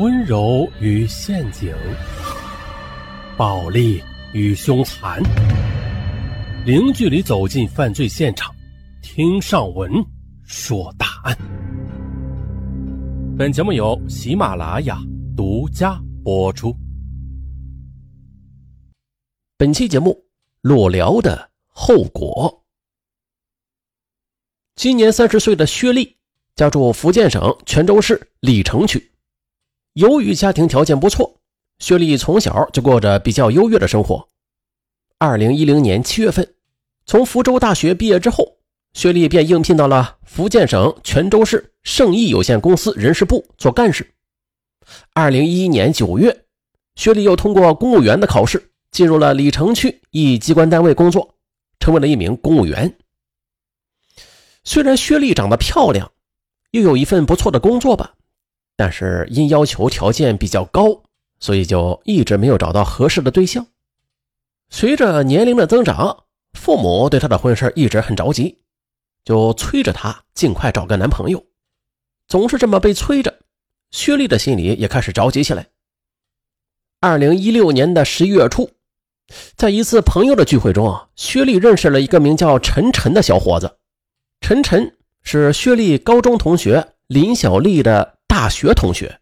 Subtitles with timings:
[0.00, 1.76] 温柔与陷阱，
[3.36, 4.02] 暴力
[4.32, 5.22] 与凶残，
[6.64, 8.50] 零距离走进犯罪现场，
[9.02, 9.92] 听上文
[10.42, 11.36] 说大案。
[13.36, 14.98] 本节目由喜马拉雅
[15.36, 16.74] 独家播出。
[19.58, 20.18] 本期节目
[20.62, 22.64] 裸聊的后果。
[24.76, 26.16] 今年三十岁的薛丽，
[26.56, 29.09] 家住福建省泉州市鲤城区。
[29.94, 31.40] 由于家庭条件不错，
[31.80, 34.28] 薛丽从小就过着比较优越的生活。
[35.18, 36.54] 二零一零年七月份，
[37.06, 38.58] 从福州大学毕业之后，
[38.92, 44.14] 薛丽便应聘到了福建省泉州市盛益有限公司人事部做干事。
[45.12, 46.44] 二零一一年九月，
[46.94, 51.34] 薛丽又通过公务员的考试，进入了鲤城区一机关单位工作，
[51.80, 52.96] 成为了一名公务员。
[54.62, 56.12] 虽然薛丽长得漂亮，
[56.70, 58.14] 又有一份不错的工作吧。
[58.80, 61.02] 但是因要求条件比较高，
[61.38, 63.66] 所以就一直没有找到合适的对象。
[64.70, 68.56] 随着年龄的增长，父母对她的婚事一直很着急，
[69.22, 71.44] 就催着她尽快找个男朋友。
[72.26, 73.40] 总是这么被催着，
[73.90, 75.66] 薛丽的心里也开始着急起来。
[77.00, 78.70] 二零一六年的十一月初，
[79.56, 83.76] 在一次朋友的聚会中，啊薛丽认识了一个名叫陈晨的小伙子。
[84.40, 88.16] 陈晨是薛丽高中同学林小丽的。
[88.40, 89.20] 大学同学，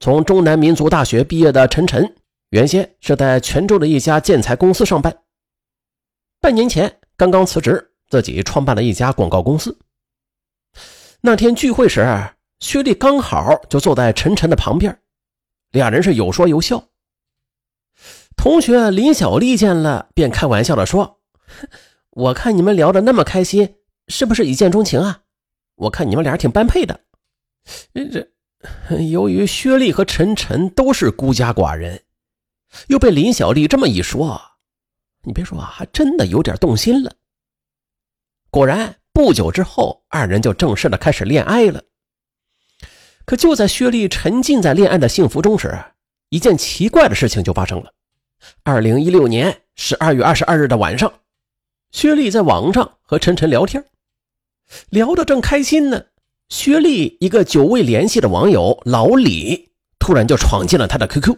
[0.00, 2.14] 从中南民族大学毕业的陈晨，
[2.50, 5.22] 原先是在泉州的一家建材公司上班。
[6.38, 9.78] 半年前刚刚辞职，自己创办了一家广告公司。
[11.22, 12.06] 那天聚会时，
[12.60, 15.00] 薛丽刚好就坐在陈晨的旁边，
[15.70, 16.84] 俩人是有说有笑。
[18.36, 21.20] 同学林小丽见了，便开玩笑的说
[22.12, 23.76] ：“我看你们聊得那么开心，
[24.08, 25.22] 是不是一见钟情啊？
[25.76, 27.00] 我看你们俩挺般配的。”
[27.92, 28.28] 这，
[29.10, 32.02] 由于薛丽和陈晨都是孤家寡人，
[32.88, 34.40] 又被林小丽这么一说，
[35.22, 37.14] 你别说啊，还真的有点动心了。
[38.50, 41.82] 果然，不久之后，二人就正式的开始恋爱了。
[43.24, 45.78] 可就在薛丽沉浸在恋爱的幸福中时，
[46.30, 47.92] 一件奇怪的事情就发生了。
[48.62, 51.12] 二零一六年十二月二十二日的晚上，
[51.90, 53.84] 薛丽在网上和陈晨聊天，
[54.88, 56.06] 聊得正开心呢。
[56.48, 61.36] 薛丽一个久未联系的网友老李突然就闯进了他的 QQ。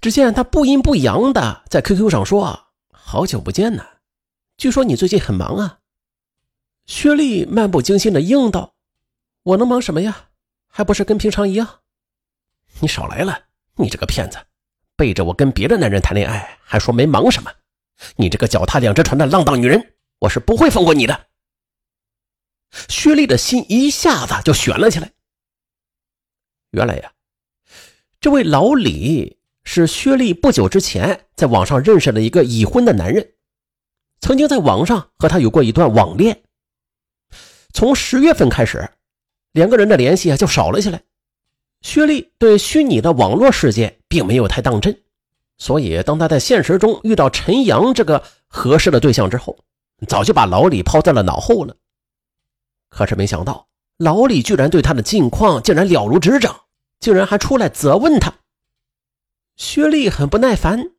[0.00, 3.84] 只见他不阴不阳的在 QQ 上说：“好久不见呐，
[4.56, 5.78] 据说你最近很忙啊。”
[6.86, 8.74] 薛丽漫不经心的应道
[9.42, 10.28] ：“我能忙什么呀？
[10.68, 11.80] 还不是跟平常一样。”
[12.80, 13.38] 你少来了，
[13.76, 14.38] 你这个骗子，
[14.96, 17.50] 背着我跟别的男人谈恋爱，还说没忙什么，
[18.16, 21.26] 你这个脚踏两只船的浪荡女人，我是不会放过你的。
[22.88, 25.12] 薛丽的心一下子就悬了起来。
[26.72, 27.12] 原来呀，
[28.20, 33.32] 这位老李是薛丽不久之前在网上认识的一个已婚的男人，
[34.20, 36.42] 曾经在网上和他有过一段网恋。
[37.72, 38.88] 从十月份开始，
[39.52, 41.02] 两个人的联系啊就少了起来。
[41.82, 44.98] 薛丽对虚拟的网络世界并没有太当真，
[45.58, 49.58] 所以当他在现实中遇到陈阳这个合适的对象之后，
[50.08, 51.76] 早就把老李抛在了脑后了。
[52.96, 53.68] 可是没想到，
[53.98, 56.62] 老李居然对他的近况竟然了如指掌，
[56.98, 58.32] 竟然还出来责问他。
[59.56, 60.92] 薛丽很不耐烦，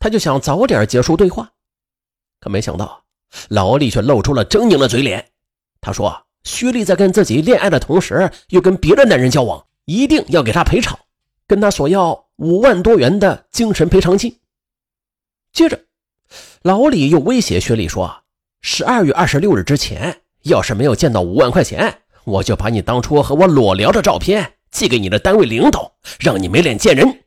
[0.00, 1.52] 他就想早点结束对话，
[2.40, 3.04] 可没想到
[3.50, 5.28] 老李却露出了狰狞的嘴脸。
[5.80, 10.98] 他说：“薛丽在跟自己恋爱的同时，又跟别的男人交往，一定要给他赔偿，
[11.46, 14.40] 跟他索要五万多元的精神赔偿金。”
[15.54, 15.84] 接着，
[16.62, 18.24] 老李又威胁薛丽说
[18.60, 27.24] ：“十二月二十六日之前。”要是没有见到五万块钱，我就把你当初和我裸聊的照片寄给你的单位领导，让你没脸见人。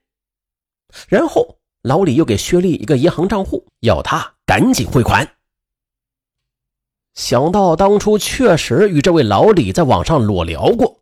[1.07, 5.35] 然后老李又给薛丽一个银行账户，要他赶紧汇款。
[7.13, 11.01] 想到当初确实与这位老李在网上裸聊过，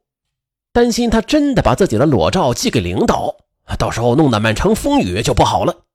[0.73, 3.35] 担心他真的把自己的裸照寄给领导，
[3.77, 5.85] 到时候弄得满城风雨就不好了。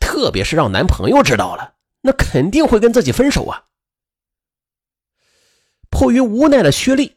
[0.00, 3.64] 特别是让男朋友知道了，那肯定会跟自己分手啊。
[5.90, 7.16] 迫于无奈的薛丽，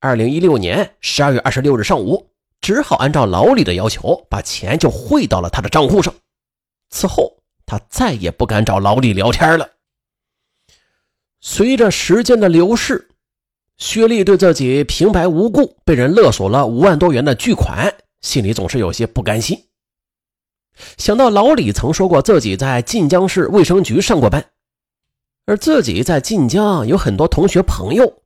[0.00, 6.14] 二零一六年十二月二十六日上午，只好按照老李的要求，把钱就汇到了他的账户上。
[6.90, 9.68] 此后，他再也不敢找老李聊天了。
[11.40, 13.08] 随着时间的流逝，
[13.78, 19.58] 薛丽对自己平白无故被人勒索了五万多元的巨款，心里总是有些不甘心。
[20.98, 24.44] 想到老李曾说过自己在晋江市卫生局上过班。
[25.44, 28.22] 而自己在晋江有很多同学朋友，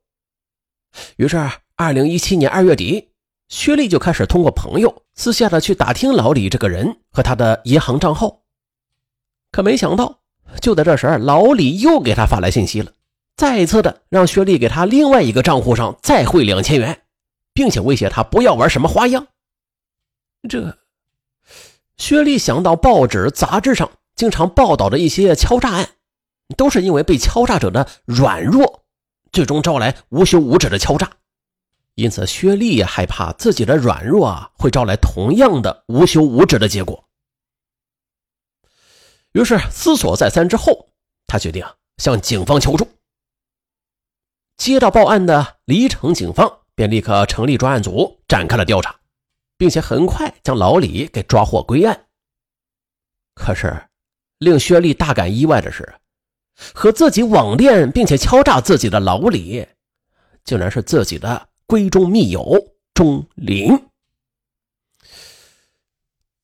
[1.15, 1.37] 于是
[1.75, 3.09] 二零一七年二月底，
[3.49, 8.41] 薛丽就开始通过朋友私下的去打听老李这个人和他的银行账号。
[9.51, 10.19] 可没想到，
[10.61, 12.91] 就在这时，老李又给他发来信息了，
[13.35, 17.01] 再一次的让薛丽给他另外一个账户上再汇两千元，
[17.53, 19.27] 并且威胁他不要玩什么花样。
[20.47, 20.77] 这，
[21.97, 25.89] 薛丽想到报纸、杂志上经常报道的一些敲诈案，
[26.55, 28.85] 都是因为被敲诈者的软弱，
[29.31, 31.11] 最终招来无休无止的敲诈。
[31.95, 37.03] 因此，薛丽也害怕自己的软弱啊会招来同样的无休无止的结果。
[39.33, 40.89] 于是思索再三之后，
[41.25, 41.65] 他决定
[41.97, 42.87] 向警方求助。
[44.57, 48.95] 接到报案的黎城警方便立刻成立专案组，展开了调查，
[49.57, 52.07] 并且很快将老李给抓获归案。
[53.35, 53.87] 可是，
[54.37, 55.95] 令薛丽大感意外的是，
[56.73, 59.67] 和自己网恋并且敲诈自己的老李，
[60.43, 61.49] 竟然是自己的。
[61.67, 63.89] 闺中密友钟林，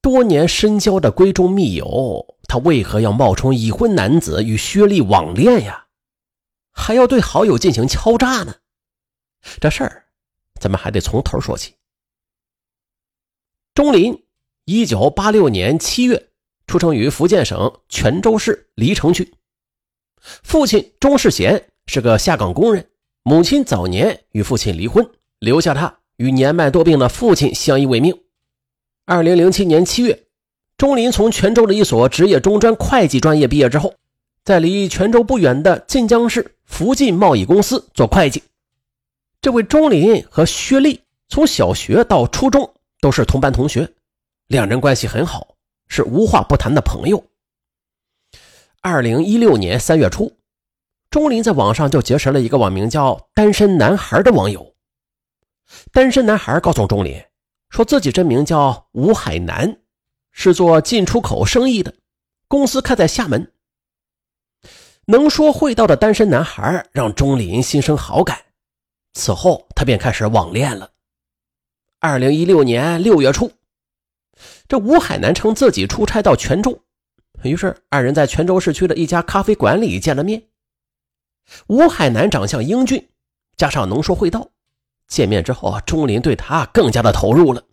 [0.01, 5.85] 多年深交的闺中密友，他为何要冒充已婚男子与薛丽网恋呀？
[6.73, 8.55] 还要对好友进行敲诈呢？
[9.61, 10.07] 这事儿，
[10.59, 11.75] 咱们还得从头说起。
[13.73, 14.25] 钟林，
[14.65, 16.31] 一九八六年七月
[16.67, 19.33] 出生于福建省泉州市黎城区，
[20.41, 22.87] 父亲钟世贤是个下岗工人。
[23.25, 25.09] 母亲早年与父亲离婚，
[25.39, 28.13] 留下他与年迈多病的父亲相依为命。
[29.05, 30.23] 二零零七年七月，
[30.77, 33.93] 钟林从泉州的一所职业中专会计专业毕业之后，
[34.43, 38.43] 在离泉州不远的晋江市福晋贸易公司做会计。
[39.41, 43.89] 这位钟林和薛丽从小学到初中都是同班同学，
[44.47, 45.55] 两人关系很好，
[45.87, 47.23] 是无话不谈的朋友。
[48.85, 50.29] 二零一六年三月初。
[51.09, 54.75] 钟林在网上就结识了一个网名叫“单身男孩”的网友。
[55.93, 57.23] 单身男孩告诉钟林，
[57.69, 59.77] 说自己真名叫吴海南，
[60.33, 61.95] 是做进出口生意的，
[62.49, 63.53] 公司开在厦门。
[65.05, 68.37] 能说会道的单身男孩让钟林心生好感，
[69.13, 70.91] 此后他便开始网恋了。
[72.01, 73.49] 二零一六年六月初，
[74.67, 76.77] 这吴海南称自己出差到泉州，
[77.43, 80.43] 于是二人在泉州市区的一家咖啡馆里见了面。
[81.67, 83.09] 吴海南长相英俊，
[83.57, 84.49] 加上能说会道，
[85.07, 87.63] 见面之后，钟林对他更加的投入了。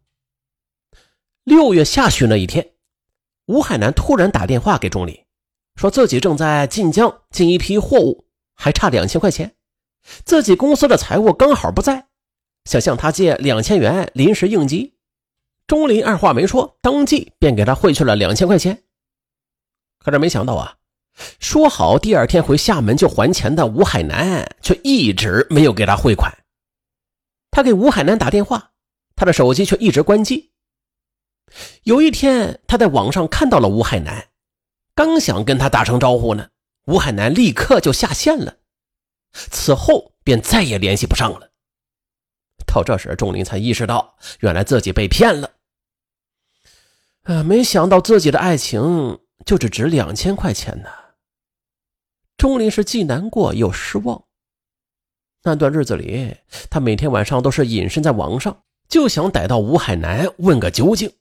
[1.45, 2.73] 六月下旬那一天，
[3.47, 5.25] 吴海南突然打电话给钟林，
[5.77, 9.55] 说自己正在晋江进一批货物，还差两千块钱，
[10.25, 12.09] 自己公司的财务刚好不在，
[12.65, 14.97] 想向他借两千元临时应急。
[15.67, 18.83] 钟林二话没说，当即便给他汇去了两千块钱。
[20.02, 20.76] 可是没想到啊！
[21.38, 26.37] 说好第二天回厦门就还钱的吴海南，却一直没有给他汇款。
[27.50, 28.73] 他给吴海南打电话，
[29.14, 30.52] 他的手机却一直关机。
[31.82, 34.29] 有一天，他在网上看到了吴海南，
[34.94, 36.49] 刚想跟他打声招呼呢，
[36.87, 38.56] 吴海南立刻就下线了。
[39.32, 41.50] 此后便再也联系不上了。
[42.67, 45.50] 到这时，钟林才意识到，原来自己被骗了。
[47.25, 50.91] 啊，没想到自己的爱情就只值两千块钱呢。
[52.37, 54.25] 钟林是既难过又失望。
[55.43, 56.37] 那段日子里，
[56.69, 61.12] 他每天晚上都是隐身在网上，就想逮到吴海南问个究竟。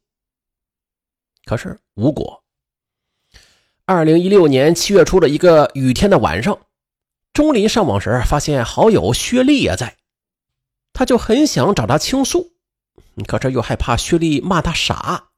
[1.45, 2.43] 可是无果。
[3.85, 6.59] 二零一六年七月初的一个雨天的晚上，
[7.33, 9.97] 钟林上网时发现好友薛丽也在，
[10.93, 12.51] 他就很想找她倾诉，
[13.25, 15.28] 可是又害怕薛丽骂他傻。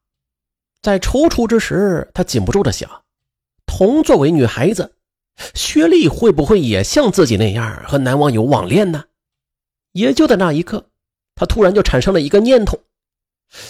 [0.81, 2.89] 在踌躇之时，他禁不住的想：
[3.65, 4.95] 同作为女孩子。
[5.55, 9.05] 薛丽会不会也像自己那样和男网友网恋呢？
[9.93, 10.85] 也就在那一刻，
[11.35, 12.79] 他突然就产生了一个念头：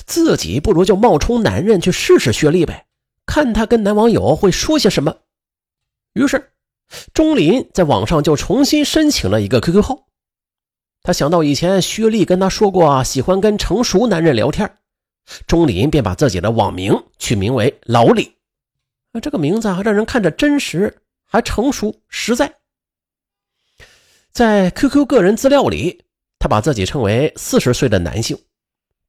[0.05, 2.87] 自己不如就冒充男人去试试薛丽呗，
[3.25, 5.15] 看他跟男网友会说些什么。
[6.13, 6.51] 于是，
[7.13, 10.07] 钟林在网上就重新申请了一个 QQ 号。
[11.03, 14.77] 他想到以前薛丽跟他说过喜欢跟成熟男人聊天，
[15.47, 18.35] 钟林便把自己的网名取名为老李。
[19.11, 20.97] 啊，这个名字啊，让人看着真实。
[21.33, 22.53] 还成熟实在，
[24.33, 26.03] 在 QQ 个人资料里，
[26.37, 28.37] 他把自己称为四十岁的男性，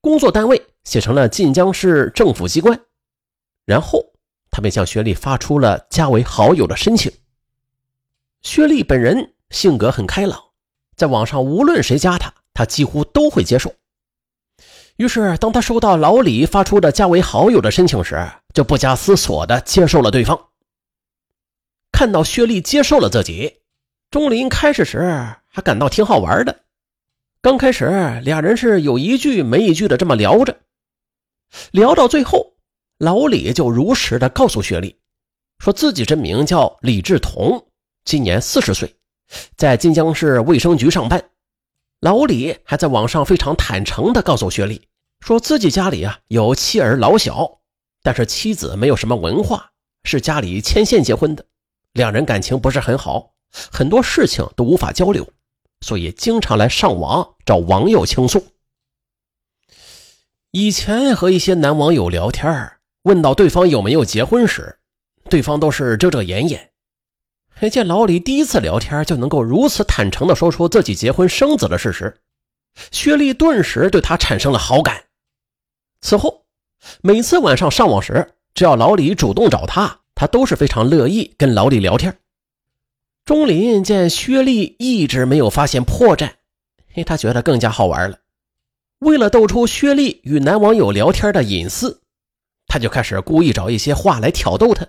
[0.00, 2.80] 工作单位写成了晋江市政府机关，
[3.64, 4.12] 然后
[4.52, 7.12] 他便向薛丽发出了加为好友的申请。
[8.40, 10.40] 薛丽本人性格很开朗，
[10.94, 13.74] 在网上无论谁加他，他几乎都会接受。
[15.02, 20.38] 于是，当他收到老李发出的加为好友的申请时，就不加思索的接受了对方。
[21.90, 23.56] 看到薛丽接受了自己，
[24.12, 25.00] 钟林开始时
[25.48, 26.60] 还感到挺好玩的，
[27.40, 27.84] 刚开始
[28.22, 30.56] 俩人是有一句没一句的这么聊着，
[31.72, 32.54] 聊到最后，
[32.98, 34.96] 老李就如实的告诉薛丽，
[35.58, 37.66] 说自己真名叫李志同，
[38.04, 38.94] 今年四十岁，
[39.56, 41.20] 在晋江市卫生局上班。
[41.98, 44.88] 老李还在网上非常坦诚的告诉薛丽，
[45.22, 47.60] 说自己家里啊有妻儿老小，
[48.02, 49.70] 但是妻子没有什么文化，
[50.02, 51.46] 是家里牵线结婚的，
[51.92, 53.34] 两人感情不是很好，
[53.70, 55.32] 很多事情都无法交流。
[55.80, 58.44] 所以经常来上网找网友倾诉。
[60.50, 62.72] 以前和一些男网友聊天，
[63.04, 64.80] 问到对方有没有结婚时，
[65.30, 66.72] 对方都是遮遮掩掩。
[67.48, 72.20] 还见老李第一次聊天就能够如此坦诚地说出自己结婚生子的事实，
[72.90, 75.04] 薛丽顿时对他产生了好感。
[76.02, 76.44] 此后，
[77.00, 82.18] 每次晚上上网时，只要老李主动找他，他都是非常乐意跟老李聊天。
[83.24, 86.32] 钟林见薛丽一直没有发现破绽，
[86.92, 88.18] 嘿，他觉得更加好玩了。
[88.98, 92.02] 为了逗出薛丽与男网友聊天的隐私，
[92.66, 94.86] 他就开始故意找一些话来挑逗她，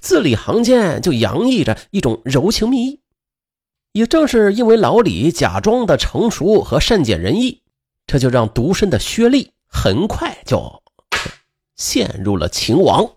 [0.00, 3.00] 字里行间就洋溢着一种柔情蜜意。
[3.92, 7.62] 也正是因为老李假装的成熟和善解人意，
[8.06, 10.82] 这就让独身的薛丽很快就
[11.74, 13.16] 陷入了情网。